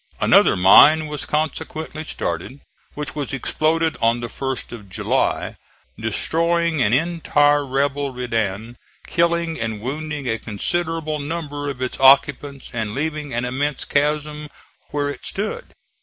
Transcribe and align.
Another 0.19 0.55
mine 0.55 1.05
was 1.05 1.27
consequently 1.27 2.03
started 2.03 2.61
which 2.95 3.13
was 3.13 3.33
exploded 3.33 3.97
on 4.01 4.19
the 4.19 4.29
1st 4.29 4.71
of 4.71 4.89
July, 4.89 5.57
destroying 5.95 6.81
an 6.81 6.91
entire 6.91 7.63
rebel 7.63 8.11
redan, 8.11 8.77
killing 9.05 9.59
and 9.59 9.79
wounding 9.79 10.27
a 10.27 10.39
considerable 10.39 11.19
number 11.19 11.69
of 11.69 11.83
its 11.83 11.99
occupants 11.99 12.71
and 12.73 12.95
leaving 12.95 13.31
an 13.31 13.45
immense 13.45 13.85
chasm 13.85 14.47
where 14.89 15.07
it 15.07 15.23
stood. 15.23 15.67